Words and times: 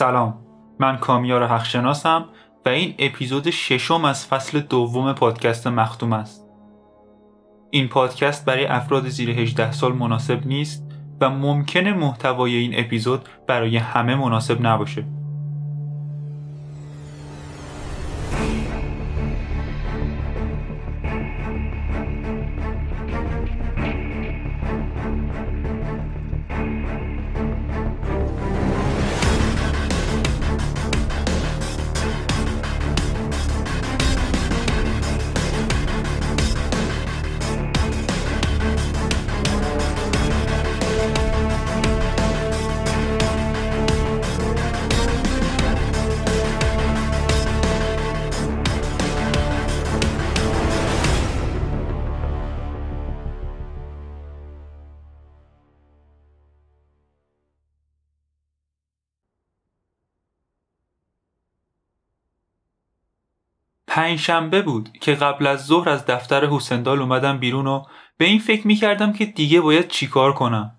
سلام. 0.00 0.34
من 0.78 0.96
کامیار 0.96 1.46
حقشناسم 1.46 2.24
و 2.66 2.68
این 2.68 2.94
اپیزود 2.98 3.50
ششم 3.50 4.04
از 4.04 4.26
فصل 4.26 4.60
دوم 4.60 5.12
پادکست 5.12 5.66
مختوم 5.66 6.12
است. 6.12 6.46
این 7.70 7.88
پادکست 7.88 8.44
برای 8.44 8.66
افراد 8.66 9.08
زیر 9.08 9.30
18 9.30 9.72
سال 9.72 9.92
مناسب 9.92 10.46
نیست 10.46 10.86
و 11.20 11.30
ممکنه 11.30 11.92
محتوای 11.92 12.54
این 12.56 12.72
اپیزود 12.76 13.28
برای 13.46 13.76
همه 13.76 14.14
مناسب 14.14 14.66
نباشه. 14.66 15.04
پنجشنبه 64.00 64.62
بود 64.62 64.88
که 65.00 65.14
قبل 65.14 65.46
از 65.46 65.66
ظهر 65.66 65.88
از 65.88 66.06
دفتر 66.06 66.46
حسندال 66.46 67.00
اومدم 67.02 67.38
بیرون 67.38 67.66
و 67.66 67.84
به 68.18 68.24
این 68.24 68.38
فکر 68.38 68.66
می‌کردم 68.66 69.12
که 69.12 69.26
دیگه 69.26 69.60
باید 69.60 69.88
چیکار 69.88 70.32
کنم. 70.32 70.72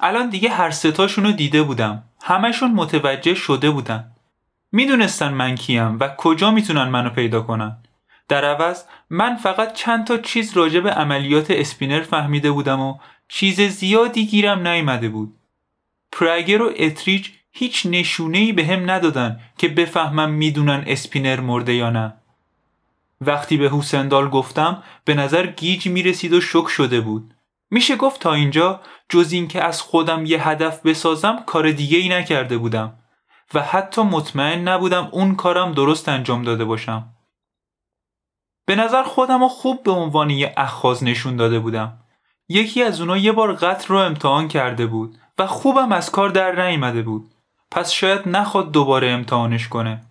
الان 0.00 0.30
دیگه 0.30 0.48
هر 0.48 0.70
ستاشون 0.70 1.24
رو 1.24 1.32
دیده 1.32 1.62
بودم. 1.62 2.02
همشون 2.22 2.70
متوجه 2.70 3.34
شده 3.34 3.70
بودن. 3.70 4.12
می‌دونستن 4.72 5.32
من 5.32 5.54
کیم 5.54 5.98
و 6.00 6.08
کجا 6.18 6.50
می‌تونن 6.50 6.88
منو 6.88 7.10
پیدا 7.10 7.40
کنن. 7.40 7.76
در 8.28 8.44
عوض 8.44 8.84
من 9.10 9.36
فقط 9.36 9.72
چند 9.72 10.06
تا 10.06 10.18
چیز 10.18 10.56
راجع 10.56 10.80
به 10.80 10.90
عملیات 10.90 11.50
اسپینر 11.50 12.00
فهمیده 12.00 12.50
بودم 12.50 12.80
و 12.80 12.98
چیز 13.28 13.60
زیادی 13.60 14.26
گیرم 14.26 14.68
نیامده 14.68 15.08
بود. 15.08 15.34
پرگر 16.12 16.62
و 16.62 16.72
اتریج 16.78 17.28
هیچ 17.52 17.86
نشونه 17.86 18.38
ای 18.38 18.52
به 18.52 18.66
هم 18.66 18.90
ندادن 18.90 19.40
که 19.58 19.68
بفهمم 19.68 20.30
می‌دونن 20.30 20.84
اسپینر 20.86 21.40
مرده 21.40 21.74
یا 21.74 21.90
نه. 21.90 22.14
وقتی 23.20 23.56
به 23.56 23.70
حسندال 23.70 24.28
گفتم 24.28 24.82
به 25.04 25.14
نظر 25.14 25.46
گیج 25.46 25.88
می‌رسید 25.88 26.32
و 26.32 26.40
شک 26.40 26.68
شده 26.68 27.00
بود. 27.00 27.34
میشه 27.70 27.96
گفت 27.96 28.20
تا 28.20 28.34
اینجا 28.34 28.80
جز 29.08 29.32
اینکه 29.32 29.64
از 29.64 29.82
خودم 29.82 30.26
یه 30.26 30.48
هدف 30.48 30.86
بسازم 30.86 31.42
کار 31.46 31.70
دیگه 31.70 31.98
ای 31.98 32.08
نکرده 32.08 32.58
بودم. 32.58 32.98
و 33.54 33.62
حتی 33.62 34.02
مطمئن 34.02 34.68
نبودم 34.68 35.08
اون 35.12 35.34
کارم 35.34 35.72
درست 35.72 36.08
انجام 36.08 36.42
داده 36.42 36.64
باشم. 36.64 37.08
به 38.66 38.76
نظر 38.76 39.02
خودم 39.02 39.40
رو 39.40 39.48
خوب 39.48 39.82
به 39.82 39.90
عنوان 39.90 40.30
یه 40.30 40.54
اخاز 40.56 41.04
نشون 41.04 41.36
داده 41.36 41.58
بودم. 41.58 41.98
یکی 42.48 42.82
از 42.82 43.00
اونا 43.00 43.16
یه 43.16 43.32
بار 43.32 43.54
قتل 43.54 43.88
رو 43.88 43.96
امتحان 43.96 44.48
کرده 44.48 44.86
بود 44.86 45.18
و 45.38 45.46
خوبم 45.46 45.92
از 45.92 46.10
کار 46.10 46.28
در 46.28 46.66
نیامده 46.66 47.02
بود. 47.02 47.30
پس 47.70 47.90
شاید 47.92 48.28
نخواد 48.28 48.72
دوباره 48.72 49.10
امتحانش 49.10 49.68
کنه. 49.68 50.05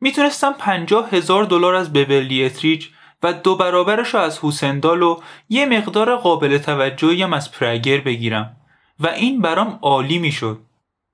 می‌تونستم 0.00 0.52
پنجاه 0.52 1.10
هزار 1.10 1.44
دلار 1.44 1.74
از 1.74 1.92
بورلی 1.92 2.44
اتریج 2.44 2.88
و 3.22 3.32
دو 3.32 3.56
برابرش 3.56 4.14
رو 4.14 4.20
از 4.20 4.38
هوسندال 4.38 5.02
و 5.02 5.20
یه 5.48 5.66
مقدار 5.66 6.16
قابل 6.16 6.58
توجهی 6.58 7.22
هم 7.22 7.32
از 7.32 7.52
پرگر 7.52 8.00
بگیرم 8.00 8.56
و 9.00 9.06
این 9.06 9.40
برام 9.40 9.78
عالی 9.82 10.18
می‌شد. 10.18 10.60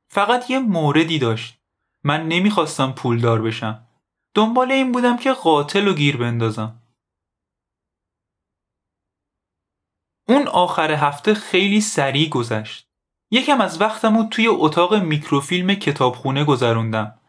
فقط 0.08 0.50
یه 0.50 0.58
موردی 0.58 1.18
داشت. 1.18 1.58
من 2.04 2.28
نمی‌خواستم 2.28 2.92
پولدار 2.92 3.42
بشم. 3.42 3.86
دنبال 4.34 4.72
این 4.72 4.92
بودم 4.92 5.16
که 5.16 5.32
قاتل 5.32 5.88
و 5.88 5.94
گیر 5.94 6.16
بندازم. 6.16 6.82
اون 10.28 10.48
آخر 10.48 10.92
هفته 10.92 11.34
خیلی 11.34 11.80
سریع 11.80 12.28
گذشت. 12.28 12.88
یکم 13.30 13.60
از 13.60 13.80
وقتمو 13.80 14.28
توی 14.28 14.46
اتاق 14.46 14.94
میکروفیلم 14.94 15.74
کتابخونه 15.74 16.44
گذروندم. 16.44 17.20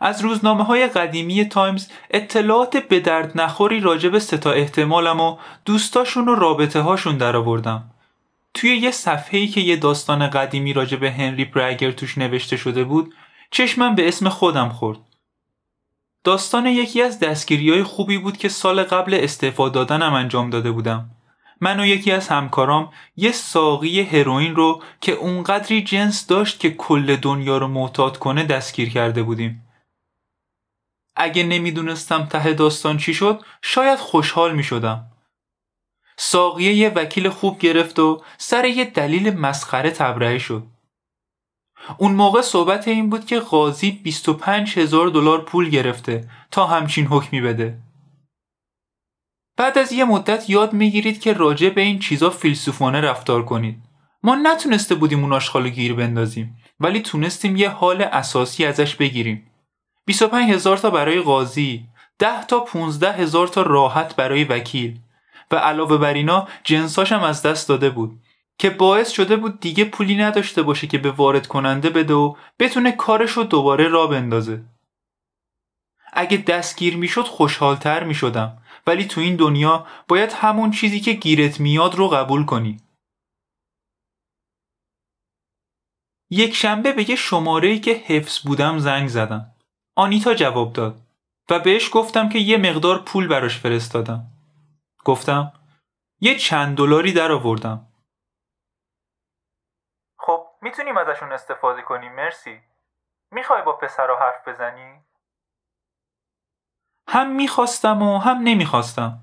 از 0.00 0.20
روزنامه 0.20 0.64
های 0.64 0.86
قدیمی 0.86 1.44
تایمز 1.44 1.88
اطلاعات 2.10 2.76
به 2.76 3.00
درد 3.00 3.40
نخوری 3.40 3.80
راجع 3.80 4.08
به 4.08 4.18
ستا 4.18 4.52
احتمالم 4.52 5.20
و 5.20 5.36
دوستاشون 5.64 6.28
و 6.28 6.34
رابطه 6.34 6.80
هاشون 6.80 7.16
در 7.16 7.36
آوردم. 7.36 7.90
توی 8.54 8.76
یه 8.76 8.90
صفحه‌ای 8.90 9.48
که 9.48 9.60
یه 9.60 9.76
داستان 9.76 10.30
قدیمی 10.30 10.72
راجع 10.72 10.96
به 10.96 11.10
هنری 11.10 11.44
برگر 11.44 11.90
توش 11.90 12.18
نوشته 12.18 12.56
شده 12.56 12.84
بود 12.84 13.14
چشمم 13.50 13.94
به 13.94 14.08
اسم 14.08 14.28
خودم 14.28 14.68
خورد. 14.68 14.98
داستان 16.24 16.66
یکی 16.66 17.02
از 17.02 17.20
دستگیری 17.20 17.70
های 17.70 17.82
خوبی 17.82 18.18
بود 18.18 18.36
که 18.36 18.48
سال 18.48 18.82
قبل 18.82 19.14
استعفا 19.14 19.68
دادنم 19.68 20.14
انجام 20.14 20.50
داده 20.50 20.70
بودم. 20.70 21.10
من 21.60 21.80
و 21.80 21.86
یکی 21.86 22.12
از 22.12 22.28
همکارام 22.28 22.92
یه 23.16 23.32
ساقی 23.32 24.02
هروئین 24.02 24.56
رو 24.56 24.82
که 25.00 25.12
اونقدری 25.12 25.82
جنس 25.82 26.26
داشت 26.26 26.60
که 26.60 26.70
کل 26.70 27.16
دنیا 27.16 27.58
رو 27.58 27.68
معتاد 27.68 28.18
کنه 28.18 28.44
دستگیر 28.44 28.90
کرده 28.90 29.22
بودیم. 29.22 29.65
اگه 31.16 31.42
نمی‌دونستم 31.42 32.26
ته 32.26 32.52
داستان 32.52 32.98
چی 32.98 33.14
شد 33.14 33.42
شاید 33.62 33.98
خوشحال 33.98 34.54
می 34.54 34.62
شدم. 34.62 35.06
ساقیه 36.16 36.72
یه 36.72 36.88
وکیل 36.88 37.28
خوب 37.28 37.58
گرفت 37.58 37.98
و 37.98 38.22
سر 38.38 38.64
یه 38.64 38.84
دلیل 38.84 39.38
مسخره 39.38 39.90
تبرئه 39.90 40.38
شد. 40.38 40.62
اون 41.98 42.12
موقع 42.12 42.40
صحبت 42.40 42.88
این 42.88 43.10
بود 43.10 43.26
که 43.26 43.40
قاضی 43.40 43.90
25 43.90 44.78
هزار 44.78 45.08
دلار 45.08 45.44
پول 45.44 45.68
گرفته 45.68 46.28
تا 46.50 46.66
همچین 46.66 47.06
حکمی 47.06 47.40
بده. 47.40 47.78
بعد 49.56 49.78
از 49.78 49.92
یه 49.92 50.04
مدت 50.04 50.50
یاد 50.50 50.72
می‌گیرید 50.72 51.20
که 51.20 51.32
راجع 51.32 51.68
به 51.68 51.80
این 51.80 51.98
چیزا 51.98 52.30
فیلسوفانه 52.30 53.00
رفتار 53.00 53.44
کنید. 53.44 53.82
ما 54.22 54.34
نتونسته 54.34 54.94
بودیم 54.94 55.22
اون 55.22 55.32
آشغال 55.32 55.68
گیر 55.68 55.94
بندازیم 55.94 56.56
ولی 56.80 57.00
تونستیم 57.00 57.56
یه 57.56 57.68
حال 57.68 58.02
اساسی 58.02 58.64
ازش 58.64 58.94
بگیریم. 58.94 59.50
25 60.06 60.50
هزار 60.50 60.76
تا 60.76 60.90
برای 60.90 61.20
قاضی 61.20 61.86
10 62.18 62.44
تا 62.44 62.60
15 62.60 63.12
هزار 63.12 63.48
تا 63.48 63.62
راحت 63.62 64.16
برای 64.16 64.44
وکیل. 64.44 64.98
و 65.50 65.56
علاوه 65.56 65.98
بر 65.98 66.14
اینا 66.14 66.48
جنساشم 66.64 67.20
از 67.20 67.42
دست 67.42 67.68
داده 67.68 67.90
بود 67.90 68.20
که 68.58 68.70
باعث 68.70 69.10
شده 69.10 69.36
بود 69.36 69.60
دیگه 69.60 69.84
پولی 69.84 70.16
نداشته 70.16 70.62
باشه 70.62 70.86
که 70.86 70.98
به 70.98 71.10
وارد 71.10 71.46
کننده 71.46 71.90
بده 71.90 72.14
و 72.14 72.34
بتونه 72.58 72.92
کارش 72.92 73.30
رو 73.30 73.44
دوباره 73.44 73.88
را 73.88 74.06
بندازه. 74.06 74.64
اگه 76.12 76.36
دستگیر 76.36 76.96
می‌شد 76.96 77.24
خوشحالتر 77.24 78.04
می‌شدم. 78.04 78.58
ولی 78.86 79.04
تو 79.04 79.20
این 79.20 79.36
دنیا 79.36 79.86
باید 80.08 80.32
همون 80.32 80.70
چیزی 80.70 81.00
که 81.00 81.12
گیرت 81.12 81.60
میاد 81.60 81.94
رو 81.94 82.08
قبول 82.08 82.44
کنی. 82.44 82.80
یک 86.30 86.54
شنبه 86.54 86.92
به 86.92 87.10
یه 87.10 87.16
شماره 87.16 87.78
که 87.78 87.92
حفظ 87.92 88.38
بودم 88.46 88.78
زنگ 88.78 89.08
زدم. 89.08 89.55
آنیتا 89.98 90.34
جواب 90.34 90.72
داد 90.72 91.00
و 91.50 91.58
بهش 91.58 91.90
گفتم 91.92 92.28
که 92.28 92.38
یه 92.38 92.58
مقدار 92.58 92.98
پول 92.98 93.28
براش 93.28 93.58
فرستادم. 93.58 94.24
گفتم 95.04 95.52
یه 96.20 96.38
چند 96.38 96.76
دلاری 96.76 97.12
در 97.12 97.32
آوردم. 97.32 97.86
خب 100.18 100.46
می‌تونیم 100.62 100.96
ازشون 100.96 101.32
استفاده 101.32 101.82
کنیم 101.82 102.14
مرسی. 102.14 102.60
می‌خوای 103.30 103.62
با 103.62 103.72
پسرا 103.72 104.18
حرف 104.18 104.48
بزنی؟ 104.48 105.00
هم 107.08 107.36
می‌خواستم 107.36 108.02
و 108.02 108.18
هم 108.18 108.36
نمی‌خواستم. 108.36 109.22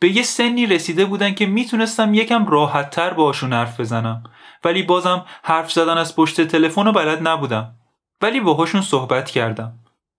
به 0.00 0.08
یه 0.08 0.22
سنی 0.22 0.66
رسیده 0.66 1.04
بودن 1.04 1.34
که 1.34 1.46
می‌تونستم 1.46 2.14
یکم 2.14 2.46
راحت 2.46 2.90
تر 2.90 3.14
باشون 3.14 3.52
حرف 3.52 3.80
بزنم 3.80 4.24
ولی 4.64 4.82
بازم 4.82 5.26
حرف 5.42 5.72
زدن 5.72 5.98
از 5.98 6.16
پشت 6.16 6.40
تلفن 6.40 6.86
و 6.86 6.92
بلد 6.92 7.28
نبودم 7.28 7.76
ولی 8.22 8.40
باهاشون 8.40 8.80
صحبت 8.80 9.30
کردم 9.30 9.78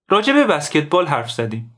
راجع 0.09 0.33
به 0.33 0.43
بسکتبال 0.45 1.07
حرف 1.07 1.31
زدیم. 1.31 1.77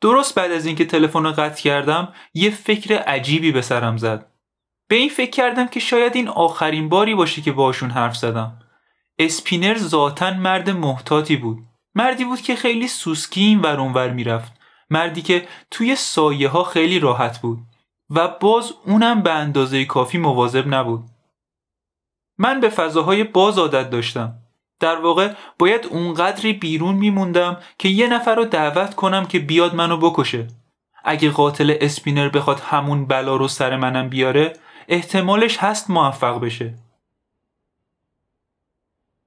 درست 0.00 0.34
بعد 0.34 0.52
از 0.52 0.66
اینکه 0.66 0.84
تلفن 0.84 1.24
رو 1.24 1.32
قطع 1.32 1.62
کردم 1.62 2.14
یه 2.34 2.50
فکر 2.50 2.98
عجیبی 2.98 3.52
به 3.52 3.62
سرم 3.62 3.96
زد. 3.96 4.26
به 4.88 4.96
این 4.96 5.08
فکر 5.08 5.30
کردم 5.30 5.66
که 5.66 5.80
شاید 5.80 6.16
این 6.16 6.28
آخرین 6.28 6.88
باری 6.88 7.14
باشه 7.14 7.42
که 7.42 7.52
باشون 7.52 7.90
حرف 7.90 8.16
زدم. 8.16 8.58
اسپینر 9.18 9.78
ذاتا 9.78 10.30
مرد 10.30 10.70
محتاطی 10.70 11.36
بود. 11.36 11.58
مردی 11.94 12.24
بود 12.24 12.40
که 12.40 12.56
خیلی 12.56 12.88
سوسکی 12.88 13.40
این 13.40 13.60
ور 13.60 13.80
اونور 13.80 14.10
می‌رفت. 14.10 14.52
مردی 14.90 15.22
که 15.22 15.48
توی 15.70 15.96
سایه 15.96 16.48
ها 16.48 16.64
خیلی 16.64 16.98
راحت 16.98 17.40
بود 17.40 17.58
و 18.10 18.28
باز 18.28 18.72
اونم 18.84 19.22
به 19.22 19.32
اندازه 19.32 19.84
کافی 19.84 20.18
مواظب 20.18 20.74
نبود. 20.74 21.04
من 22.38 22.60
به 22.60 22.68
فضاهای 22.68 23.24
باز 23.24 23.58
عادت 23.58 23.90
داشتم 23.90 24.39
در 24.80 24.96
واقع 24.96 25.32
باید 25.58 25.86
اونقدری 25.86 26.52
بیرون 26.52 26.94
میموندم 26.94 27.56
که 27.78 27.88
یه 27.88 28.06
نفر 28.06 28.34
رو 28.34 28.44
دعوت 28.44 28.94
کنم 28.94 29.26
که 29.26 29.38
بیاد 29.38 29.74
منو 29.74 29.96
بکشه. 29.96 30.46
اگه 31.04 31.30
قاتل 31.30 31.76
اسپینر 31.80 32.28
بخواد 32.28 32.60
همون 32.60 33.06
بلا 33.06 33.36
رو 33.36 33.48
سر 33.48 33.76
منم 33.76 34.08
بیاره 34.08 34.52
احتمالش 34.88 35.58
هست 35.58 35.90
موفق 35.90 36.40
بشه. 36.40 36.74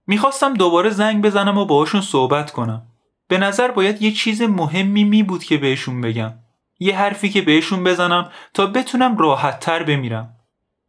می‌خواستم 0.08 0.54
دوباره 0.54 0.90
زنگ 0.90 1.24
بزنم 1.24 1.58
و 1.58 1.66
باهاشون 1.66 2.02
صحبت 2.02 2.52
کنم. 2.52 2.82
به 3.28 3.38
نظر 3.38 3.72
باید 3.72 4.02
یه 4.02 4.12
چیز 4.12 4.42
مهمی 4.42 5.04
می 5.04 5.24
بود 5.24 5.44
که 5.44 5.58
بهشون 5.58 6.02
بگم. 6.02 6.34
یه 6.80 6.98
حرفی 6.98 7.30
که 7.30 7.42
بهشون 7.42 7.84
بزنم 7.84 8.32
تا 8.54 8.66
بتونم 8.66 9.18
راحت 9.18 9.60
تر 9.60 9.84
بمیرم. 9.84 10.36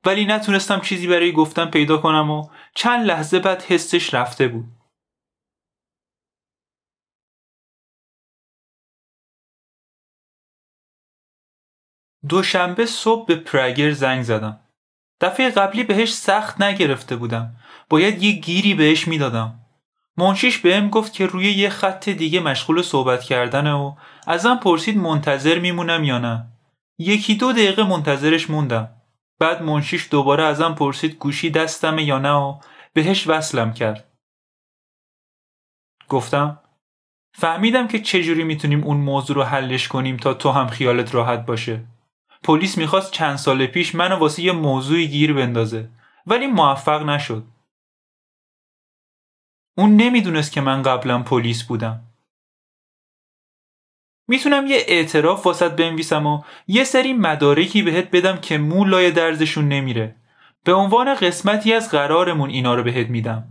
ولی 0.06 0.25
نتونستم 0.25 0.81
چیزی 0.81 1.06
برای 1.06 1.33
گفتن 1.33 1.71
پیدا 1.71 1.97
کنم 1.97 2.31
و 2.31 2.49
چند 2.75 3.06
لحظه 3.06 3.39
بعد 3.39 3.62
حسش 3.62 4.15
رفته 4.15 4.49
بود. 4.49 4.65
دوشنبه 12.29 12.87
صبح 12.87 13.27
به 13.27 13.37
پرگر 13.37 13.91
زنگ 13.91 14.23
زدم. 14.23 14.61
دفعه 15.21 15.51
قبلی 15.51 15.85
بهش 15.85 16.15
سخت 16.15 16.62
نگرفته 16.62 17.17
بودم. 17.17 17.56
باید 17.89 18.23
یه 18.23 18.33
گیری 18.33 18.75
بهش 18.75 19.09
می‌دادم. 19.09 19.61
منشیش 20.17 20.59
بهم 20.59 20.91
گفت 20.91 21.12
که 21.12 21.27
روی 21.27 21.53
یه 21.53 21.69
خط 21.71 22.09
دیگه 22.09 22.41
مشغول 22.41 22.83
صحبت 22.83 23.23
کردنه 23.23 23.73
و 23.73 23.95
ازم 24.27 24.56
پرسید 24.56 24.97
منتظر 24.97 25.59
میمونم 25.59 26.05
یا 26.05 26.19
نه. 26.19 26.47
یکی 26.99 27.35
دو 27.35 27.53
دقیقه 27.53 27.83
منتظرش 27.83 28.51
موندم. 28.51 29.04
بعد 29.38 29.62
منشیش 29.62 30.08
دوباره 30.10 30.44
ازم 30.44 30.75
پرسید 30.75 31.14
گوشی 31.14 31.50
دستمه 31.50 32.04
یا 32.04 32.19
نه 32.19 32.32
و 32.32 32.60
بهش 32.92 33.26
وصلم 33.26 33.72
کرد. 33.72 34.10
گفتم 36.08 36.60
فهمیدم 37.36 37.88
که 37.88 38.00
چجوری 38.00 38.44
می‌تونیم 38.44 38.84
اون 38.84 38.96
موضوع 38.96 39.36
رو 39.36 39.42
حلش 39.42 39.88
کنیم 39.88 40.16
تا 40.16 40.34
تو 40.34 40.50
هم 40.50 40.66
خیالت 40.66 41.14
راحت 41.14 41.46
باشه. 41.46 41.84
پلیس 42.42 42.78
می‌خواست 42.78 43.12
چند 43.12 43.36
سال 43.36 43.66
پیش 43.66 43.94
منو 43.94 44.16
واسه 44.16 44.42
یه 44.42 44.52
موضوعی 44.52 45.08
گیر 45.08 45.32
بندازه 45.32 45.88
ولی 46.26 46.46
موفق 46.46 47.02
نشد. 47.02 47.44
اون 49.76 49.96
نمی‌دونست 49.96 50.52
که 50.52 50.60
من 50.60 50.82
قبلا 50.82 51.22
پلیس 51.22 51.64
بودم. 51.64 52.13
می‌تونم 54.29 54.67
یه 54.67 54.85
اعتراف 54.88 55.47
واسط 55.47 55.73
بنویسم 55.73 56.26
و 56.26 56.43
یه 56.69 56.85
سری 56.85 57.12
مدارکی 57.12 57.82
بهت 57.82 58.11
بدم 58.11 58.37
که 58.37 58.59
مو 58.59 58.85
لای 58.85 59.11
درزشون 59.11 59.69
نمیره 59.69 60.17
به 60.65 60.75
عنوان 60.75 61.15
قسمتی 61.15 61.73
از 61.73 61.91
قرارمون 61.91 62.50
اینا 62.50 62.75
رو 62.75 62.82
بهت 62.82 63.09
میدم 63.09 63.44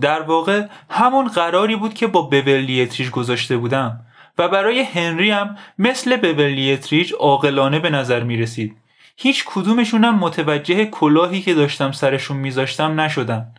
در 0.00 0.22
واقع 0.22 0.66
همون 0.90 1.28
قراری 1.28 1.76
بود 1.76 1.94
که 1.94 2.06
با 2.06 2.22
بورلی 2.22 2.88
گذاشته 3.12 3.56
بودم 3.56 4.06
و 4.38 4.48
برای 4.48 4.80
هنری 4.80 5.30
هم 5.30 5.56
مثل 5.78 6.16
بورلی 6.16 6.78
عاقلانه 7.20 7.78
به 7.78 7.90
نظر 7.90 8.22
می 8.22 8.36
رسید. 8.36 8.76
هیچ 9.16 9.44
کدومشونم 9.46 10.18
متوجه 10.18 10.84
کلاهی 10.84 11.42
که 11.42 11.54
داشتم 11.54 11.92
سرشون 11.92 12.36
میذاشتم 12.36 13.00
نشدن. 13.00 13.54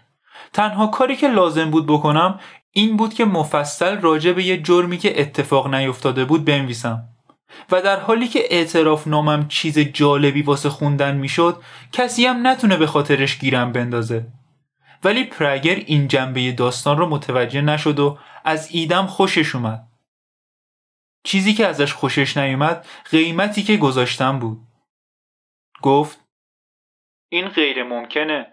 تنها 0.53 0.87
کاری 0.87 1.15
که 1.15 1.27
لازم 1.27 1.71
بود 1.71 1.85
بکنم 1.85 2.39
این 2.71 2.97
بود 2.97 3.13
که 3.13 3.25
مفصل 3.25 4.01
راجع 4.01 4.31
به 4.31 4.43
یه 4.43 4.61
جرمی 4.61 4.97
که 4.97 5.21
اتفاق 5.21 5.73
نیفتاده 5.73 6.25
بود 6.25 6.45
بنویسم. 6.45 7.09
و 7.71 7.81
در 7.81 7.99
حالی 7.99 8.27
که 8.27 8.39
اعتراف 8.49 9.07
نامم 9.07 9.47
چیز 9.47 9.79
جالبی 9.79 10.41
واسه 10.41 10.69
خوندن 10.69 11.15
می‌شد 11.15 11.63
کسی 11.91 12.25
هم 12.25 12.47
نتونه 12.47 12.77
به 12.77 12.87
خاطرش 12.87 13.39
گیرم 13.39 13.71
بندازه. 13.71 14.27
ولی 15.03 15.23
پرگر 15.23 15.75
این 15.75 16.07
جنبه 16.07 16.51
داستان 16.51 16.97
رو 16.97 17.09
متوجه 17.09 17.61
نشد 17.61 17.99
و 17.99 18.17
از 18.45 18.69
ایدم 18.71 19.05
خوشش 19.05 19.55
اومد. 19.55 19.87
چیزی 21.23 21.53
که 21.53 21.67
ازش 21.67 21.93
خوشش 21.93 22.37
نیومد 22.37 22.85
قیمتی 23.09 23.63
که 23.63 23.77
گذاشتم 23.77 24.39
بود. 24.39 24.59
گفت 25.81 26.19
این 27.29 27.47
غیر 27.47 27.83
ممکنه 27.83 28.52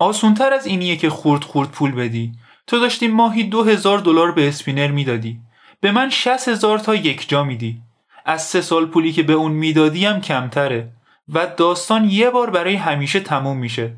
آسونتر 0.00 0.52
از 0.52 0.66
اینیه 0.66 0.96
که 0.96 1.10
خورد 1.10 1.44
خورد 1.44 1.70
پول 1.70 1.92
بدی. 1.92 2.32
تو 2.66 2.78
داشتی 2.78 3.08
ماهی 3.08 3.44
دو 3.44 3.64
هزار 3.64 3.98
دلار 3.98 4.32
به 4.32 4.48
اسپینر 4.48 4.90
می‌دادی. 4.90 5.40
به 5.80 5.92
من 5.92 6.10
شست 6.10 6.48
هزار 6.48 6.78
تا 6.78 6.94
یک 6.94 7.28
جا 7.28 7.44
میدی. 7.44 7.82
از 8.24 8.42
سه 8.42 8.60
سال 8.60 8.86
پولی 8.86 9.12
که 9.12 9.22
به 9.22 9.32
اون 9.32 9.52
می‌دادی 9.52 10.06
هم 10.06 10.20
کمتره 10.20 10.92
و 11.28 11.46
داستان 11.46 12.04
یه 12.10 12.30
بار 12.30 12.50
برای 12.50 12.74
همیشه 12.74 13.20
تموم 13.20 13.58
میشه. 13.58 13.96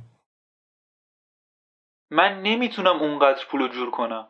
من 2.11 2.43
نمی‌تونم 2.43 2.97
اونقدر 2.97 3.45
پولو 3.51 3.69
جور 3.69 3.91
کنم. 3.91 4.29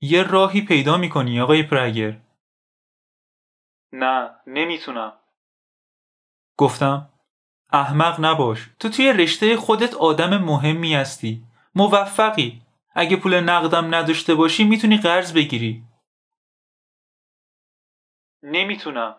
یه 0.00 0.22
راهی 0.22 0.60
پیدا 0.60 0.96
می‌کنی 0.96 1.40
آقای 1.40 1.62
پرگر؟ 1.62 2.20
نه 3.92 4.30
نمی‌تونم. 4.46 5.12
گفتم؟ 6.56 7.11
احمق 7.72 8.16
نباش. 8.20 8.58
تو 8.80 8.88
توی 8.88 9.12
رشته 9.12 9.56
خودت 9.56 9.94
آدم 9.94 10.38
مهمی 10.38 10.94
هستی. 10.94 11.42
موفقی. 11.74 12.62
اگه 12.94 13.16
پول 13.16 13.40
نقدم 13.40 13.94
نداشته 13.94 14.34
باشی 14.34 14.64
می‌تونی 14.64 14.96
قرض 14.96 15.34
بگیری. 15.34 15.82
نمی‌تونم. 18.42 19.16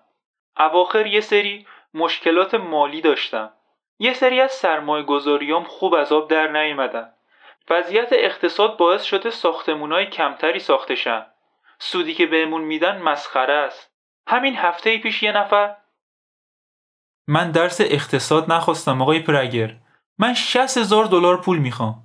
اواخر 0.58 1.08
یه 1.08 1.22
سری 1.22 1.68
مشکلات 1.94 2.54
مالی 2.54 3.02
داشتم. 3.02 3.52
یه 4.00 4.14
سری 4.14 4.42
از 4.42 4.52
سرمایه 4.52 5.04
گذاریام 5.04 5.64
خوب 5.64 5.94
از 5.94 6.12
آب 6.12 6.30
در 6.30 6.48
نیومدن. 6.48 7.10
وضعیت 7.70 8.08
اقتصاد 8.12 8.78
باعث 8.78 9.04
شده 9.04 9.30
ساختمونای 9.30 10.06
کمتری 10.06 10.60
ساخته 10.60 10.96
شن 10.96 11.26
سودی 11.80 12.14
که 12.14 12.26
بهمون 12.26 12.62
میدن 12.62 13.02
مسخره 13.02 13.54
است. 13.54 13.92
همین 14.28 14.56
هفته 14.56 14.98
پیش 14.98 15.24
یه 15.24 15.32
نفر 15.32 15.76
من 17.28 17.52
درس 17.52 17.82
اقتصاد 17.82 18.52
نخواستم 18.52 19.02
آقای 19.02 19.20
پرگر. 19.20 19.78
من 20.18 20.34
60 20.34 20.78
هزار 20.78 21.06
دلار 21.06 21.42
پول 21.42 21.58
می‌خوام. 21.58 22.04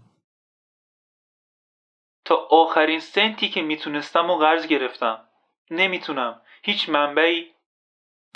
تا 2.25 2.49
آخرین 2.51 3.01
سنتی 3.01 3.49
که 3.49 3.63
می‌تونستم 3.63 4.31
و 4.31 4.37
قرض 4.37 4.67
گرفتم. 4.67 5.25
نمی‌تونم. 5.71 6.41
هیچ 6.63 6.89
منبعی. 6.89 7.47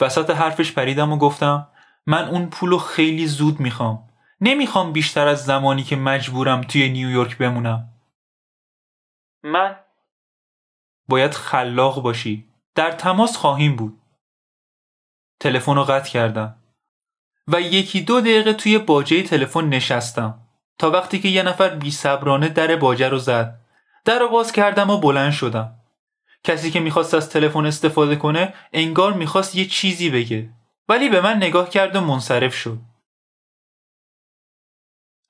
وسط 0.01 0.31
حرفش 0.31 0.73
پریدم 0.73 1.13
و 1.13 1.19
گفتم 1.19 1.69
من 2.07 2.29
اون 2.29 2.51
پولو 2.51 2.79
خیلی 2.79 3.27
زود 3.27 3.61
می‌خوام. 3.61 4.09
نمی‌خوام 4.41 4.93
بیشتر 4.93 5.29
از 5.29 5.45
زمانی 5.45 5.83
که 5.83 5.97
مجبورم 5.97 6.61
توی 6.61 6.89
نیویورک 6.89 7.39
بمونم. 7.39 7.89
من 9.43 9.85
باید 11.09 11.35
خلاق 11.35 12.03
باشی. 12.03 12.53
در 12.75 12.93
تماس 12.93 13.37
خواهیم 13.37 13.77
بود. 13.77 14.03
تلفن 15.41 15.75
رو 15.75 15.85
قطع 15.85 16.11
کردم. 16.11 16.62
و 17.49 17.61
یکی 17.61 18.01
دو 18.01 18.21
دقیقه 18.21 18.53
توی 18.53 18.79
باجه 18.79 19.23
تلفن 19.23 19.69
نشستم. 19.69 20.39
تا 20.79 20.91
وقتی 20.91 21.21
که 21.21 21.29
یه 21.29 21.43
نفر 21.43 21.69
بی 21.69 21.91
صبرانه 21.91 22.49
در 22.49 22.77
باجه 22.77 23.09
رو 23.09 23.19
زد. 23.19 23.59
در 24.05 24.19
رو 24.19 24.29
باز 24.29 24.53
کردم 24.53 24.91
و 24.91 24.99
بلند 24.99 25.33
شدم. 25.33 25.75
کسی 26.45 26.71
که 26.71 26.81
می‌خواست 26.81 27.15
از 27.15 27.31
تلفن 27.31 27.67
استفاده 27.67 28.17
کنه 28.17 28.55
انگار 28.73 29.13
می‌خواست 29.13 29.57
یه 29.57 29.65
چیزی 29.65 30.11
بگه. 30.11 30.51
ولی 30.89 31.09
به 31.09 31.21
من 31.21 31.37
نگاه 31.37 31.71
کرد 31.71 31.97
و 31.97 32.01
منصرف 32.01 32.55
شد. 32.55 32.79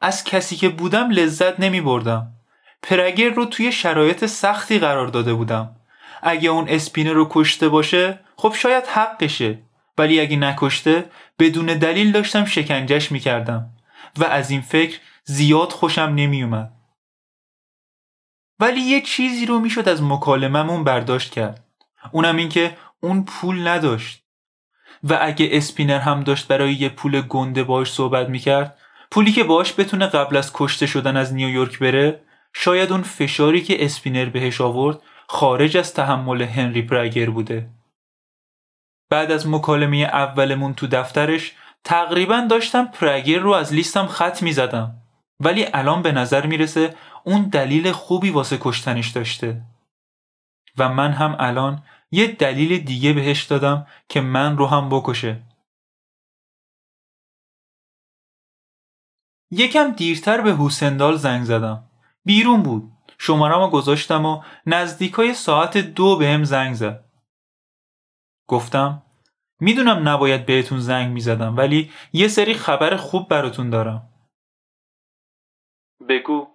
از 0.00 0.25
کسی 0.25 0.57
که 0.57 0.69
بودم 0.69 1.11
لذت 1.11 1.61
نمی 1.61 1.81
بردم 1.81 2.33
پرگر 2.83 3.28
رو 3.28 3.45
توی 3.45 3.73
شرایط 3.73 4.26
سختی 4.26 4.78
قرار 4.78 5.07
داده 5.07 5.35
بودم. 5.35 5.76
اگه 6.23 6.50
اون 6.50 6.69
اسپینه 6.69 7.12
رو 7.12 7.28
کشته 7.31 7.69
باشه 7.69 8.21
خب 8.37 8.54
شاید 8.54 8.87
حقشه. 8.87 9.62
ولی 9.99 10.20
اگه 10.20 10.37
نکشته 10.37 11.11
بدون 11.38 11.66
دلیل 11.66 12.12
داشتم 12.12 12.44
شکنجش 12.44 13.12
می‌کردم 13.12 13.70
و 14.18 14.25
از 14.25 14.50
این 14.50 14.61
فکر 14.61 14.99
زیاد 15.25 15.72
خوشم 15.72 16.12
نمیومد. 16.16 16.72
ولی 18.61 18.80
یه 18.80 19.00
چیزی 19.00 19.46
رو 19.46 19.61
می‌شد 19.61 19.88
از 19.88 20.02
مکالممون 20.02 20.84
برداشت 20.84 21.32
کرد. 21.32 21.64
اونم 22.12 22.37
این 22.37 22.49
که 22.49 22.76
اون 23.00 23.25
پول 23.25 23.68
نداشت. 23.68 24.22
و 25.04 25.18
اگه 25.20 25.49
اسپینر 25.52 25.99
هم 25.99 26.20
داشت 26.20 26.49
برای 26.49 26.75
یه 26.75 26.88
پول 26.88 27.20
گنده 27.20 27.64
باش 27.64 27.92
صحبت 27.92 28.28
می‌کرد 28.28 28.78
پولی 29.11 29.32
که 29.32 29.44
باش 29.44 29.80
بتونه 29.80 30.06
قبل 30.06 30.37
از 30.37 30.50
کشته 30.54 30.87
شدن 30.87 31.16
از 31.16 31.34
نیویورک 31.34 31.78
بره 31.78 32.22
شاید 32.52 32.92
اون 32.92 33.02
فشاری 33.02 33.61
که 33.61 33.84
اسپینر 33.84 34.25
بهش 34.25 34.61
آورد 34.61 35.02
خارج 35.26 35.76
از 35.76 35.94
تحمل 35.94 36.42
هنری 36.42 36.82
پرگر 36.82 37.30
بوده. 37.30 37.68
بعد 39.12 39.31
از 39.31 39.49
مکالمه 39.49 39.97
اولمون 39.97 40.75
تو 40.75 40.87
دفترش 40.87 41.52
تقریبا 41.85 42.47
داشتم 42.50 42.87
پرگر 42.87 43.38
رو 43.38 43.50
از 43.50 43.73
لیستم 43.73 44.07
خط 44.07 44.42
می 44.42 44.52
زدم. 44.52 44.95
ولی 45.40 45.66
الان 45.73 46.02
به 46.02 46.12
نظر 46.12 46.47
می‌رسه 46.47 46.95
اون 47.25 47.42
دلیل 47.42 47.92
خوبی 47.92 48.31
واسه 48.31 48.59
کشتنش 48.61 49.09
داشته. 49.09 49.62
و 50.78 50.88
من 50.88 51.12
هم 51.12 51.37
الان 51.38 51.83
یه 52.11 52.26
دلیل 52.26 52.78
دیگه 52.78 53.12
بهش 53.12 53.42
دادم 53.45 53.87
که 54.09 54.21
من 54.21 54.57
رو 54.57 54.66
هم 54.66 54.88
بکشه. 54.88 55.42
یکم 59.50 59.90
دیرتر 59.90 60.40
به 60.40 60.57
حسندال 60.57 61.16
زنگ 61.16 61.45
زدم. 61.45 61.85
بیرون 62.25 62.62
بود. 62.62 62.92
شمارم 63.19 63.71
گذاشتم 63.71 64.26
و 64.26 64.42
نزدیکای 64.66 65.35
ساعت 65.35 65.78
دو 65.78 66.16
بهم 66.16 66.45
زنگ 66.45 66.75
زد. 66.75 67.01
گفتم 68.52 69.02
می‌دونم 69.61 70.09
نباید 70.09 70.47
بهتون 70.47 70.80
زنگ 70.80 71.12
می‌زدم 71.12 71.56
ولی 71.56 71.92
یه 72.12 72.28
سری 72.28 72.54
خبر 72.54 72.97
خوب 72.97 73.28
براتون 73.28 73.71
دارم. 73.71 74.09
بگو. 76.09 76.49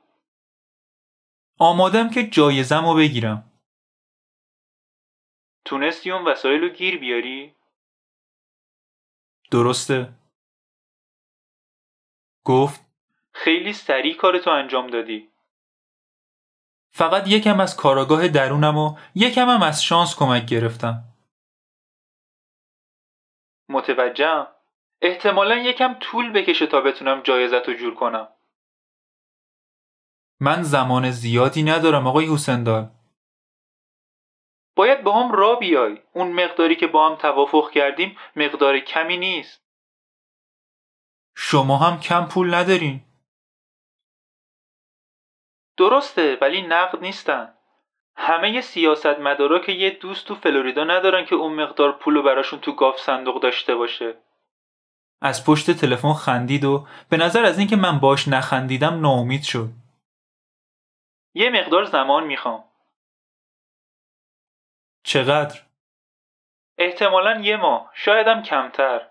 آمادم 1.60 2.10
که 2.10 2.28
جایزم 2.28 2.86
رو 2.86 2.96
بگیرم. 2.96 3.52
تونستی 5.66 6.12
اون 6.12 6.26
وسایل 6.28 6.62
رو 6.62 6.70
گیر 6.70 7.00
بیاری؟ 7.00 7.56
درسته. 9.52 10.14
گفت 12.46 12.82
خیلی 13.34 13.74
سریع 13.74 14.18
کارتو 14.18 14.50
انجام 14.50 14.88
دادی. 14.88 15.30
فقط 16.92 17.28
یکم 17.28 17.60
از 17.60 17.78
کاراگاه 17.78 18.28
درونم 18.28 18.78
و 18.78 18.98
یکم 19.16 19.50
هم 19.50 19.64
از 19.64 19.84
شانس 19.84 20.16
کمک 20.16 20.46
گرفتم. 20.46 21.07
متوجهم. 23.70 24.48
احتمالا 25.02 25.56
یکم 25.56 25.94
طول 26.00 26.32
بکشه 26.32 26.68
تا 26.68 26.82
بتونم 26.82 27.22
جایزت 27.22 27.68
رو 27.68 27.74
جور 27.74 27.96
کنم. 27.96 28.28
من 30.40 30.64
زمان 30.64 31.12
زیادی 31.12 31.64
ندارم 31.64 32.08
آقای 32.08 32.34
حسندار. 32.34 32.92
باید 34.76 35.04
با 35.04 35.24
هم 35.24 35.32
را 35.32 35.56
بیای. 35.56 36.02
اون 36.14 36.32
مقداری 36.32 36.76
که 36.76 36.88
با 36.88 37.10
هم 37.10 37.16
توافق 37.16 37.72
کردیم 37.72 38.18
مقدار 38.36 38.80
کمی 38.80 39.18
نیست. 39.18 39.64
شما 41.36 41.78
هم 41.78 42.00
کم 42.00 42.28
پول 42.28 42.54
ندارین. 42.54 43.02
درسته 45.78 46.38
ولی 46.42 46.62
نقد 46.62 47.00
نیستن. 47.02 47.57
همه 48.18 48.62
سیاست 48.62 49.06
مدارا 49.06 49.60
که 49.60 49.72
یه 49.72 49.90
دوست 49.90 50.28
تو 50.28 50.36
فلوریدا 50.36 50.84
ندارن 50.84 51.26
که 51.26 51.36
اون 51.36 51.54
مقدار 51.54 51.92
پولو 51.92 52.24
براشون 52.24 52.60
تو 52.60 52.72
گاف 52.72 53.00
صندوق 53.00 53.42
داشته 53.42 53.76
باشه. 53.76 54.18
از 55.22 55.46
پشت 55.46 55.72
تلفن 55.72 56.14
خندید 56.14 56.66
و 56.66 56.88
به 57.10 57.18
نظر 57.18 57.46
از 57.46 57.60
اینکه 57.60 57.76
من 57.76 58.00
باش 58.00 58.28
نخندیدم 58.28 59.02
ناامید 59.02 59.44
شد. 59.44 59.70
یه 61.34 61.50
مقدار 61.50 61.86
زمان 61.86 62.24
می‌خوام. 62.24 62.64
چقدر؟ 65.04 65.62
احتمالا 66.78 67.40
یه 67.40 67.58
ماه 67.58 67.92
شایدم 67.94 68.42
کمتر. 68.42 69.08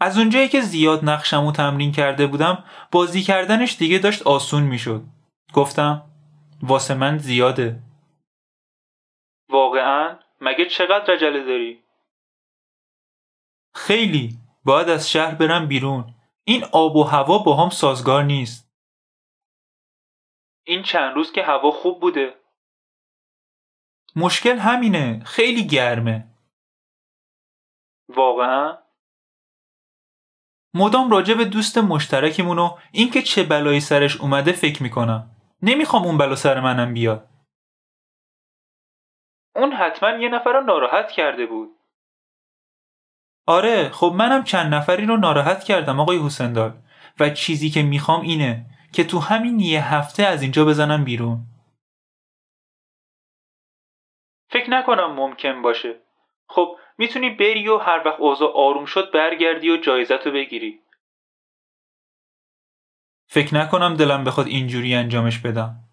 از 0.00 0.18
اونجایی 0.18 0.48
که 0.48 0.60
زیاد 0.60 1.04
نقشم 1.04 1.44
و 1.46 1.52
تمرین 1.52 1.92
کرده 1.92 2.26
بودم 2.26 2.64
بازی 2.92 3.22
کردنش 3.22 3.76
دیگه 3.76 3.98
داشت 3.98 4.22
آسون 4.22 4.62
می‌شد. 4.62 5.02
گفتم 5.56 6.10
واسه 6.62 6.94
من 6.94 7.18
زیاده. 7.18 7.82
واقعا؟ 9.50 10.18
مگه 10.40 10.66
چقدر 10.66 11.14
عجله 11.14 11.44
داری؟ 11.44 11.84
خیلی. 13.74 14.38
باید 14.64 14.88
از 14.88 15.10
شهر 15.10 15.34
برم 15.34 15.68
بیرون. 15.68 16.14
این 16.44 16.64
آب 16.72 16.96
و 16.96 17.02
هوا 17.04 17.38
با 17.38 17.56
هم 17.56 17.70
سازگار 17.70 18.22
نیست. 18.24 18.70
این 20.66 20.82
چند 20.82 21.14
روز 21.14 21.32
که 21.32 21.42
هوا 21.42 21.70
خوب 21.70 22.00
بوده. 22.00 22.34
مشکل 24.16 24.58
همینه. 24.58 25.24
خیلی 25.24 25.66
گرمه. 25.66 26.28
واقعا؟ 28.08 28.78
مدام 30.74 31.10
راجع 31.10 31.34
به 31.34 31.44
دوست 31.44 31.78
مشترکمون 31.78 32.58
و 32.58 32.78
اینکه 32.92 33.22
چه 33.22 33.42
بلایی 33.42 33.80
سرش 33.80 34.20
اومده 34.20 34.52
فکر 34.52 34.82
می‌کنم. 34.82 35.35
نمی‌خوام 35.62 36.02
اون 36.02 36.18
بلا 36.18 36.34
سر 36.34 36.60
منم 36.60 36.94
بیاد. 36.94 37.28
اون 39.56 39.72
حتما 39.72 40.10
یه 40.10 40.28
نفر 40.28 40.52
رو 40.52 40.60
ناراحت 40.60 41.10
کرده 41.10 41.46
بود. 41.46 41.76
آره 43.46 43.88
خب 43.88 44.14
منم 44.18 44.44
چند 44.44 44.74
نفری 44.74 45.06
رو 45.06 45.16
ناراحت 45.16 45.64
کردم 45.64 46.00
آقای 46.00 46.18
حسندار 46.18 46.78
و 47.20 47.30
چیزی 47.30 47.70
که 47.70 47.82
می‌خوام 47.82 48.20
اینه 48.20 48.66
که 48.92 49.04
تو 49.04 49.18
همین 49.18 49.60
یه 49.60 49.94
هفته 49.94 50.22
از 50.22 50.42
اینجا 50.42 50.64
بزنم 50.64 51.04
بیرون. 51.04 51.38
فکر 54.50 54.70
نکنم 54.70 55.12
ممکن 55.12 55.62
باشه. 55.62 56.00
خب 56.48 56.76
می‌تونی 56.98 57.30
بری 57.30 57.68
و 57.68 57.78
هر 57.78 58.02
وقت 58.06 58.20
اوضاع 58.20 58.52
آروم 58.54 58.84
شد 58.84 59.12
برگردی 59.12 59.70
و 59.70 59.76
جایزت 59.76 60.26
رو 60.26 60.32
بگیری. 60.32 60.80
فکر 63.36 63.54
نکنم 63.54 63.96
دلم 63.96 64.24
بخواد 64.24 64.46
اینجوری 64.46 64.94
انجامش 64.94 65.38
بدم. 65.38 65.84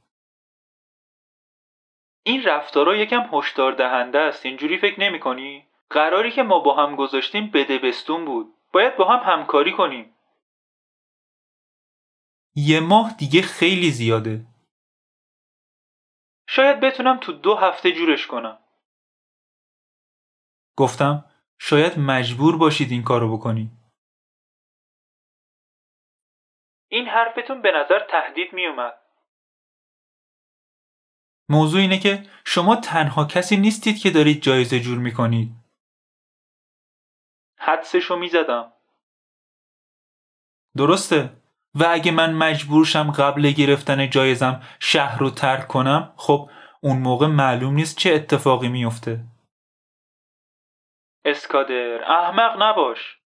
این 2.26 2.44
رفتارا 2.44 2.96
یکم 2.96 3.30
هشدار 3.34 3.72
دهنده 3.72 4.20
است. 4.20 4.46
اینجوری 4.46 4.78
فکر 4.78 5.00
نمی 5.00 5.20
کنی؟ 5.20 5.68
قراری 5.90 6.32
که 6.32 6.44
ما 6.44 6.60
با 6.60 6.76
هم 6.76 6.96
گذاشتیم 6.96 7.52
بده 7.52 7.80
بستون 7.80 8.26
بود. 8.26 8.54
باید 8.74 8.98
با 8.98 9.08
هم 9.08 9.34
همکاری 9.34 9.72
کنیم. 9.72 10.16
یه 12.56 12.80
ماه 12.80 13.16
دیگه 13.18 13.42
خیلی 13.42 13.92
زیاده. 13.92 14.46
شاید 16.48 16.80
بتونم 16.80 17.18
تو 17.18 17.34
دو 17.34 17.56
هفته 17.56 17.92
جورش 17.92 18.28
کنم. 18.28 18.60
گفتم 20.78 21.26
شاید 21.60 22.00
مجبور 22.00 22.58
باشید 22.58 22.92
این 22.92 23.04
کارو 23.04 23.38
بکنی. 23.38 23.83
این 26.94 27.08
حرفتون 27.08 27.62
به 27.62 27.72
نظر 27.72 28.00
تهدید 28.10 28.54
میومد. 28.54 28.94
موضوع 31.50 31.82
اینه 31.82 32.00
که 32.00 32.24
شما 32.46 32.76
تنها 32.76 33.26
کسی 33.26 33.58
نیستید 33.58 34.00
که 34.00 34.12
دارید 34.12 34.42
جایزه 34.42 34.80
جور 34.80 34.98
می‌کنید. 34.98 35.52
حدسشو 37.58 38.16
می‌زدم. 38.16 38.74
درسته. 40.78 41.30
و 41.76 41.86
اگه 41.90 42.12
من 42.12 42.34
مجبورشم 42.34 43.12
قبل 43.12 43.52
گرفتن 43.52 44.10
جایزم 44.10 44.62
شهر 44.80 45.20
رو 45.20 45.30
ترک 45.30 45.68
کنم 45.68 46.14
خب 46.18 46.50
اون 46.82 47.00
موقع 47.00 47.28
معلوم 47.28 47.74
نیست 47.74 47.98
چه 47.98 48.14
اتفاقی 48.14 48.70
میفته 48.70 49.26
اسکادر 51.26 52.04
احمق 52.04 52.62
نباش. 52.62 53.20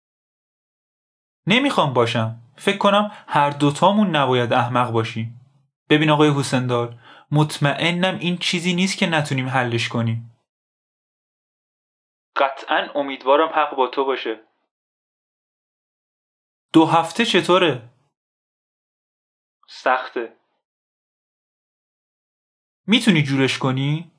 نمی‌خوام 1.47 1.93
باشم. 1.93 2.46
فکر 2.57 2.77
کنم 2.77 3.11
هر 3.27 3.49
دوتامون 3.49 4.15
نباید 4.15 4.53
احمق 4.53 4.91
باشیم. 4.91 5.41
ببین 5.89 6.09
آقای 6.09 6.29
حسندار 6.29 6.99
مطمئنم 7.31 8.17
این 8.19 8.37
چیزی 8.37 8.73
نیست 8.73 8.97
که 8.97 9.07
نتونیم 9.07 9.49
حلش 9.49 9.89
کنیم. 9.89 10.37
قطعا 12.35 12.91
امیدوارم 12.95 13.49
حق 13.49 13.75
با 13.75 13.87
تو 13.87 14.05
باشه. 14.05 14.47
دو 16.73 16.85
هفته 16.85 17.25
چطوره؟ 17.25 17.89
سخته. 19.67 20.37
می‌تونی 22.87 23.23
جورش 23.23 23.57
کنی؟ 23.57 24.11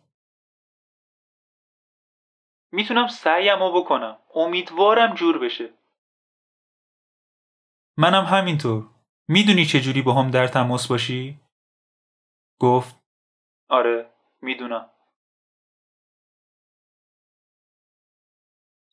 می‌تونم 2.73 3.09
سعیمو 3.09 3.83
بکنم. 3.83 4.19
امیدوارم 4.35 5.15
جور 5.15 5.39
بشه. 5.39 5.78
منم 7.99 8.25
همینطور. 8.25 8.91
می‌دونی 9.29 9.67
چجوری 9.67 10.03
با 10.03 10.15
هم 10.15 10.31
در 10.31 10.49
تماس 10.49 10.87
باشی؟ 10.87 11.41
گفت 12.61 13.01
آره 13.69 14.11
می‌دونم. 14.43 14.91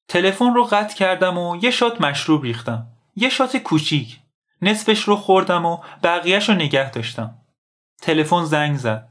تلفن 0.07 0.53
رو 0.53 0.63
قطع 0.63 0.95
کردم 0.95 1.38
و 1.38 1.55
یه 1.62 1.71
شات 1.71 2.01
مشروب 2.01 2.43
ریختم. 2.43 2.88
یه 3.15 3.29
شات 3.29 3.57
کوچیک. 3.57 4.21
نصفش 4.62 5.03
رو 5.03 5.15
خوردم 5.15 5.65
و 5.65 5.83
بقیهش 6.03 6.50
رو 6.50 6.55
نگه 6.55 6.91
داشتم. 6.91 7.45
تلفن 8.01 8.43
زنگ 8.43 8.77
زد. 8.77 9.09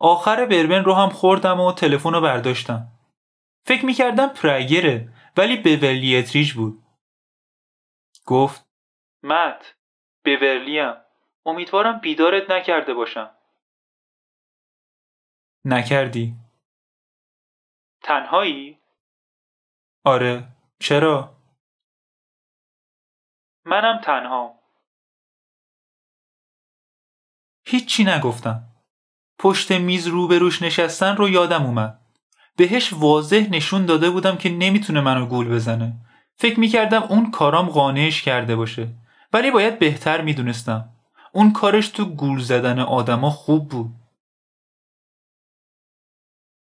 آخر 0.00 0.46
بربن 0.46 0.84
رو 0.84 0.94
هم 0.94 1.08
خوردم 1.08 1.60
و 1.60 1.72
تلفن 1.72 2.12
رو 2.12 2.20
برداشتم. 2.20 2.88
فکر 3.66 3.84
می‌کردم 3.84 4.28
پرگره 4.28 5.12
ولی 5.36 5.56
به 5.56 6.18
اتریج 6.18 6.52
بود. 6.52 6.82
گفت 8.26 8.65
مت 9.26 9.74
بورلیم 10.24 10.94
امیدوارم 11.46 11.98
بیدارت 11.98 12.50
نکرده 12.50 12.94
باشم. 12.94 13.30
نکردی؟ 15.64 16.34
تنهایی؟ 18.02 18.78
آره. 20.04 20.48
چرا؟ 20.78 21.36
منم 23.64 24.00
تنها. 24.00 24.58
هیچی 27.66 28.04
نگفتم. 28.04 28.62
پشت 29.38 29.72
میز 29.72 30.06
روبروش 30.06 30.62
نشستن 30.62 31.16
رو 31.16 31.28
یادم 31.28 31.66
اومد. 31.66 32.00
بهش 32.56 32.92
واضح 32.92 33.46
نشون 33.50 33.86
داده 33.86 34.10
بودم 34.10 34.36
که 34.36 34.50
نمی‌تونه 34.50 35.00
منو 35.00 35.26
گول 35.26 35.48
بزنه. 35.48 35.92
فکر 36.36 36.60
می‌کردم 36.60 37.02
اون 37.02 37.30
کارام 37.30 37.68
قانعش 37.68 38.22
کرده 38.22 38.56
باشه. 38.56 39.05
ولی 39.32 39.50
باید 39.50 39.78
بهتر 39.78 40.20
می‌دونستم. 40.20 40.88
اون 41.32 41.52
کارش 41.52 41.88
تو 41.88 42.04
گول 42.04 42.38
زدن 42.38 42.78
آدما 42.78 43.30
خوب 43.30 43.68
بود. 43.68 43.90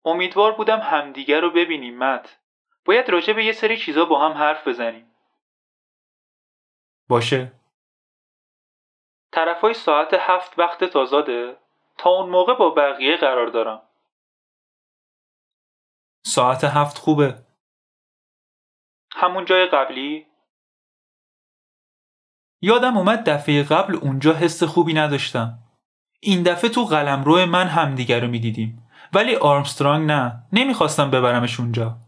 امیدوار 0.04 0.52
بودم 0.52 0.78
همدیگر 0.80 1.40
رو 1.40 1.50
ببینیم 1.50 1.98
مت 1.98 2.38
باید 2.84 3.08
راجع 3.08 3.32
به 3.32 3.44
یه 3.44 3.52
سری 3.52 3.76
چیزا 3.76 4.04
با 4.04 4.28
هم 4.28 4.32
حرف 4.32 4.68
بزنیم. 4.68 5.14
باشه. 7.08 7.52
طرفای 9.32 9.74
ساعت 9.74 10.14
هفت 10.14 10.58
وقت 10.58 10.84
تازاده؟ 10.84 11.56
تا 11.98 12.10
اون 12.10 12.30
موقع 12.30 12.54
با 12.54 12.70
بقیه 12.70 13.16
قرار 13.16 13.46
دارم. 13.46 13.82
ساعت 16.26 16.64
هفت 16.64 16.98
خوبه. 16.98 17.34
همون 19.12 19.44
جای 19.44 19.66
قبلی؟ 19.66 20.26
یادم 22.64 22.96
اومد 22.96 23.30
دفعه 23.30 23.62
قبل 23.62 23.96
اونجا 23.96 24.34
حس 24.34 24.62
خوبی 24.62 24.94
نداشتم. 24.94 25.58
این 26.20 26.42
دفعه 26.42 26.70
تو 26.70 26.84
قلمرو 26.84 27.46
من 27.46 27.66
همدیگه 27.66 28.20
رو 28.20 28.28
می‌دیدیم. 28.28 28.88
ولی 29.12 29.36
آرمسترانگ 29.36 30.10
نه 30.10 30.42
نمی‌خواستم 30.52 31.10
ببرمش 31.10 31.60
اونجا. 31.60 31.98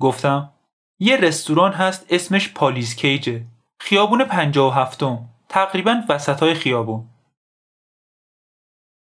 گفتم 0.00 0.52
یه 0.98 1.16
رستوران 1.16 1.72
هست 1.72 2.06
اسمش 2.10 2.52
پالیز 2.52 2.96
کیجه. 2.96 3.46
خیابون 3.80 4.24
پنجا 4.24 4.68
و 4.68 4.72
هفتم. 4.72 5.28
تقریبا 5.48 6.02
وسط 6.08 6.40
های 6.40 6.54
خیابون. 6.54 7.08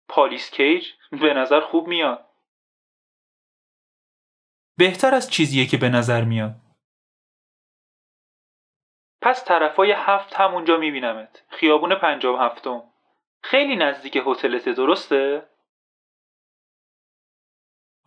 پالیس 0.09 0.51
کیج؟ 0.51 0.87
به 1.11 1.35
نظر 1.35 1.61
خوب 1.61 1.87
میاد. 1.87 2.25
بهتر 4.79 5.15
از 5.15 5.31
چیزیه 5.31 5.67
که 5.67 5.77
به 5.77 5.89
نظر 5.89 6.25
میاد. 6.25 6.66
پس 9.27 9.45
طرفای 9.45 9.93
هفت 9.93 10.35
همونجا 10.35 10.77
میبینمت. 10.77 11.45
خیابون 11.49 11.95
پنجا 11.95 12.35
و 12.35 12.37
هفتم. 12.37 12.83
خیلی 13.43 13.77
نزدیک 13.77 14.17
هتلت 14.27 14.69
درسته؟ 14.69 15.49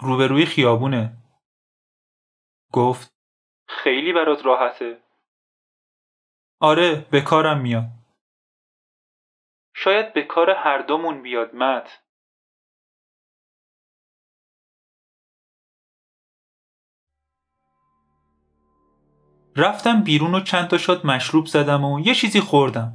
روبروی 0.02 0.46
خیابونه. 0.46 1.18
گفت 2.74 3.10
خیلی 3.68 4.14
برات 4.14 4.46
راحته. 4.46 5.04
آره 6.60 7.08
به 7.12 7.22
کارم 7.22 7.62
میاد 7.62 7.86
شاید 9.74 10.14
به 10.14 10.22
کار 10.22 10.50
هر 10.50 10.78
دومون 10.78 11.22
بیاد 11.22 11.56
مت. 11.56 12.04
رفتم 19.60 20.04
بیرون 20.04 20.36
و 20.36 20.40
چند 20.40 20.68
تا 20.68 20.78
شات 20.78 21.06
مشروب 21.06 21.46
زدم 21.46 21.86
و 21.86 22.00
یه 22.00 22.16
چیزی 22.16 22.40
خوردم. 22.40 22.94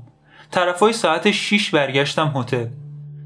طرفای 0.50 0.92
ساعت 0.92 1.30
6 1.30 1.70
برگشتم 1.70 2.32
هتل. 2.36 2.66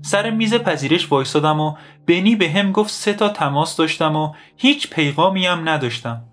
سر 0.02 0.30
میز 0.30 0.54
پذیرش 0.54 1.12
وایسادم 1.12 1.60
و 1.60 1.74
بنی 2.06 2.36
به 2.36 2.50
هم 2.50 2.72
گفت 2.72 2.90
سه 2.90 3.12
تا 3.12 3.28
تماس 3.28 3.76
داشتم 3.76 4.16
و 4.16 4.32
هیچ 4.56 4.90
پیغامی 4.90 5.46
هم 5.46 5.68
نداشتم. 5.68 6.24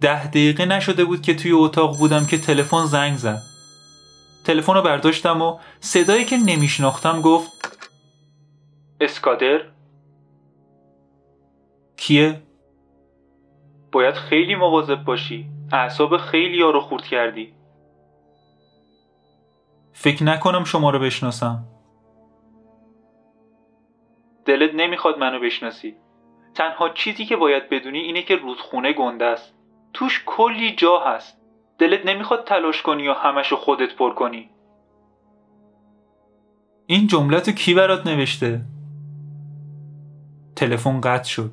ده 0.00 0.26
دقیقه 0.26 0.66
نشده 0.66 1.04
بود 1.04 1.22
که 1.22 1.34
توی 1.34 1.52
اتاق 1.52 1.98
بودم 1.98 2.26
که 2.26 2.38
تلفن 2.38 2.84
زنگ 2.84 3.16
زد. 3.16 3.42
تلفن 4.44 4.74
رو 4.74 4.82
برداشتم 4.82 5.42
و 5.42 5.58
صدایی 5.80 6.24
که 6.24 6.36
نمیشناختم 6.36 7.20
گفت 7.20 7.78
اسکادر؟ 9.00 9.60
کیه؟ 11.96 12.42
باید 13.92 14.14
خیلی 14.14 14.54
مواظب 14.54 15.04
باشی. 15.04 15.50
اعصاب 15.72 16.16
خیلی 16.16 16.62
ها 16.62 16.70
رو 16.70 16.80
خورد 16.80 17.04
کردی. 17.04 17.54
فکر 19.92 20.24
نکنم 20.24 20.64
شما 20.64 20.90
رو 20.90 20.98
بشناسم. 20.98 21.64
دلت 24.44 24.74
نمی‌خواد 24.74 25.18
منو 25.18 25.40
بشناسی. 25.40 25.96
تنها 26.54 26.88
چیزی 26.88 27.24
که 27.24 27.36
باید 27.36 27.68
بدونی 27.68 27.98
اینه 27.98 28.22
که 28.22 28.36
رودخونه 28.36 28.92
گنده 28.92 29.24
است. 29.24 29.54
توش 29.92 30.22
کلی 30.26 30.74
جا 30.76 30.98
هست. 30.98 31.40
دلت 31.78 32.06
نمی‌خواد 32.06 32.44
تلاش 32.44 32.82
کنی 32.82 33.02
یا 33.02 33.14
همشو 33.14 33.56
خودت 33.56 33.96
پر 33.96 34.14
کنی. 34.14 34.50
این 36.86 37.06
جمله 37.06 37.40
تو 37.40 37.52
کی 37.52 37.74
برات 37.74 38.06
نوشته؟ 38.06 38.60
تلفن 40.56 41.00
قطع 41.00 41.28
شد. 41.28 41.50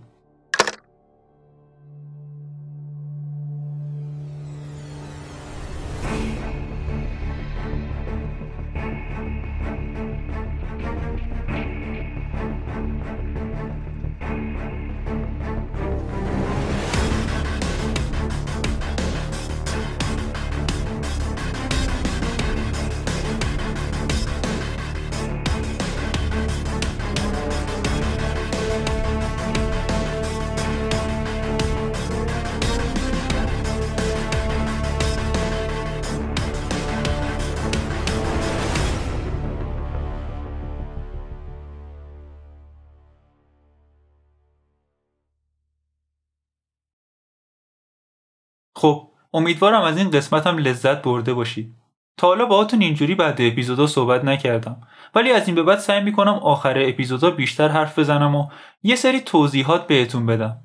خب 48.80 49.08
امیدوارم 49.34 49.82
از 49.82 49.98
این 49.98 50.12
قسمتم 50.12 50.58
لذت 50.58 51.02
برده 51.02 51.34
باشید 51.34 51.76
تا 52.18 52.28
حالا 52.28 52.46
باهاتون 52.46 52.82
اینجوری 52.82 53.16
بعد 53.16 53.42
اپیزودا 53.42 53.88
صحبت 53.88 54.24
نکردم. 54.24 54.82
ولی 55.16 55.32
از 55.32 55.48
این 55.48 55.56
به 55.56 55.64
بعد 55.64 55.80
سعی 55.80 56.02
می‌کنم 56.04 56.34
آخر 56.34 56.74
اپیزودا 56.78 57.32
بیشتر 57.32 57.68
حرف 57.68 58.00
بزنم 58.00 58.36
و 58.36 58.48
یه 58.84 58.96
سری 58.96 59.22
توضیحات 59.22 59.88
بهتون 59.88 60.26
بدم. 60.26 60.58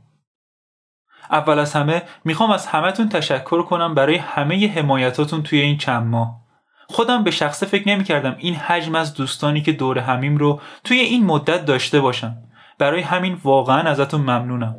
اول 1.30 1.58
از 1.58 1.72
همه 1.72 2.02
می‌خوام 2.24 2.50
از 2.50 2.66
همهتون 2.66 3.08
تشکر 3.08 3.62
کنم 3.62 3.94
برای 3.94 4.16
همه 4.16 4.68
حمایتاتون 4.68 5.42
توی 5.42 5.60
این 5.60 5.78
چند 5.78 6.06
ماه. 6.06 6.40
خودم 6.88 7.24
به 7.24 7.30
شخصه 7.30 7.66
فکر 7.66 7.88
نمی‌کردم 7.88 8.36
این 8.38 8.54
حجم 8.54 8.94
از 8.94 9.14
دوستانی 9.14 9.62
که 9.62 9.72
دور 9.72 9.98
همیم 9.98 10.36
رو 10.36 10.60
توی 10.84 10.98
این 10.98 11.24
مدت 11.24 11.64
داشته 11.64 12.00
باشم. 12.00 12.36
برای 12.78 13.00
همین 13.00 13.38
واقعا 13.44 13.80
ازتون 13.80 14.20
ممنونم. 14.20 14.76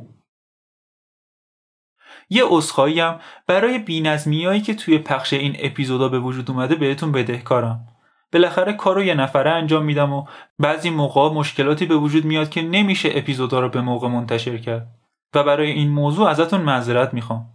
یه 2.30 2.44
عذرخواهی 2.46 3.00
هم 3.00 3.20
برای 3.48 3.80
بینظمیایی 3.80 4.62
که 4.62 4.76
توی 4.76 4.98
پخش 4.98 5.34
این 5.34 5.56
اپیزودا 5.60 6.10
به 6.10 6.20
وجود 6.20 6.52
اومده 6.52 6.76
بهتون 6.76 7.12
بدهکارم. 7.12 7.88
بالاخره 8.34 8.74
کارو 8.74 9.04
یه 9.04 9.14
نفره 9.14 9.52
انجام 9.52 9.86
میدم 9.86 10.14
و 10.14 10.26
بعضی 10.60 10.90
موقع 10.90 11.30
مشکلاتی 11.30 11.86
به 11.86 11.96
وجود 11.96 12.26
میاد 12.26 12.50
که 12.50 12.62
نمیشه 12.62 13.10
اپیزودا 13.14 13.60
رو 13.60 13.70
به 13.70 13.82
موقع 13.82 14.08
منتشر 14.08 14.58
کرد 14.58 14.88
و 15.36 15.44
برای 15.44 15.72
این 15.72 15.90
موضوع 15.90 16.30
ازتون 16.30 16.62
معذرت 16.62 17.14
می‌خوام. 17.14 17.50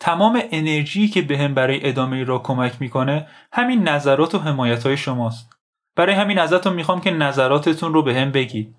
تمام 0.00 0.42
انرژی 0.50 1.08
که 1.08 1.22
بهم 1.22 1.48
به 1.48 1.54
برای 1.54 1.88
ادامه 1.88 2.24
را 2.24 2.38
کمک 2.38 2.72
می‌کنه 2.80 3.26
همین 3.52 3.88
نظرات 3.88 4.34
و 4.34 4.38
حمایت 4.38 4.86
های 4.86 4.96
شماست. 4.96 5.50
برای 5.96 6.14
همین 6.14 6.38
ازتون 6.38 6.72
می‌خوام 6.72 7.00
که 7.00 7.10
نظراتتون 7.10 7.92
رو 7.92 8.02
بهم 8.02 8.30
به 8.30 8.40
بگید. 8.40 8.77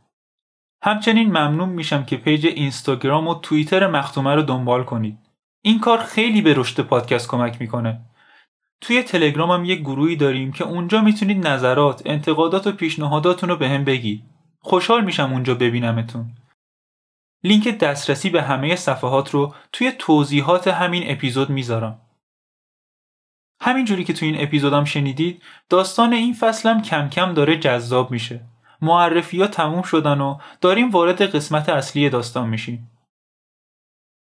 همچنین 0.82 1.28
ممنون 1.28 1.70
میشم 1.70 2.06
که 2.06 2.18
پیج 2.18 2.46
اینستاگرام 2.46 3.28
و 3.28 3.40
توییتر 3.40 3.88
مختومه 3.88 4.36
رو 4.36 4.42
دنبال 4.42 4.84
کنید. 4.84 5.18
این 5.62 5.80
کار 5.80 5.98
خیلی 5.98 6.42
به 6.42 6.54
رشد 6.54 6.82
پادکست 6.82 7.28
کمک 7.28 7.62
می‌کنه. 7.62 8.02
توی 8.82 9.04
تلگرام 9.04 9.52
هم 9.52 9.66
یک 9.66 9.80
گروهی 9.80 10.16
داریم 10.16 10.52
که 10.52 10.64
اونجا 10.64 11.02
می‌تونید 11.02 11.48
نظرات، 11.48 12.02
انتقادات 12.06 12.68
و 12.68 12.72
پیشنهاداتون 12.72 13.50
رو 13.50 13.56
به 13.56 13.70
هم 13.70 13.84
بگید. 13.84 14.24
خوشحال 14.60 15.06
میشم 15.06 15.34
اونجا 15.34 15.56
ببینمتون. 15.56 16.32
لینک 17.44 17.68
دسترسی 17.68 18.30
به 18.30 18.42
همه 18.42 18.76
صفحات 18.76 19.30
رو 19.32 19.56
توی 19.72 19.92
توضیحات 20.00 20.68
همین 20.68 21.04
اپیزود 21.06 21.50
می‌ذارم. 21.50 22.02
همینجوری 23.62 24.04
که 24.04 24.14
توی 24.14 24.28
این 24.28 24.44
اپیزودم 24.44 24.84
شنیدید 24.84 25.44
داستان 25.70 26.14
این 26.14 26.34
فصلم 26.34 26.82
کم 26.82 27.10
کم 27.10 27.34
داره 27.34 27.58
جذاب 27.58 28.12
میشه. 28.12 28.49
معرفی 28.82 29.42
ها 29.42 29.48
تموم 29.48 29.82
شدن 29.82 30.22
و 30.22 30.38
داریم 30.62 30.90
وارد 30.90 31.22
قسمت 31.22 31.70
اصلی 31.70 32.10
داستان 32.10 32.50
میشیم. 32.50 32.92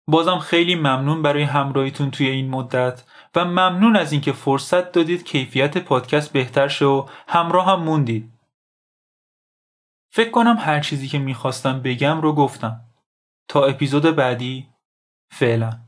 بازم 0.09 0.39
خیلی 0.39 0.75
ممنون 0.75 1.23
برای 1.23 1.43
همراهیتون 1.43 2.11
توی 2.11 2.29
این 2.29 2.51
مدت 2.51 3.05
و 3.35 3.45
ممنون 3.45 3.97
از 3.97 4.13
اینکه 4.13 4.33
فرصت 4.33 4.93
دادید 4.93 5.25
کیفیت 5.25 5.79
پادکست 5.79 6.33
بهتر 6.33 6.69
شه 6.69 6.85
و 6.85 7.09
همراه 7.29 7.67
هم 7.67 7.83
موندید. 7.83 8.33
فکر 10.13 10.31
کنم 10.31 10.57
هر 10.59 10.81
چیزی 10.81 11.09
که 11.09 11.19
می‌خواستم 11.19 11.83
بگم 11.83 12.21
رو 12.21 12.33
گفتم. 12.33 12.81
تا 13.49 13.65
اپیزود 13.65 14.03
بعدی 14.03 14.69
فعلا 15.31 15.84